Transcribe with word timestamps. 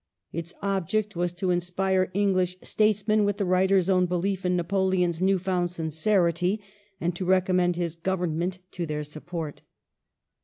Its 0.33 0.51
object 0.63 1.15
was 1.15 1.31
to 1.31 1.51
inspire 1.51 2.09
English 2.15 2.57
statesmen 2.63 3.23
with 3.23 3.37
the 3.37 3.45
writer's 3.45 3.87
own 3.87 4.07
belief 4.07 4.43
in 4.43 4.55
Napo 4.55 4.83
leon's 4.83 5.21
new 5.21 5.37
found 5.37 5.69
sincerity, 5.69 6.59
and 6.99 7.15
to 7.15 7.23
recommend 7.23 7.75
his 7.75 7.95
government 7.95 8.57
to 8.71 8.87
their 8.87 9.03
support. 9.03 9.61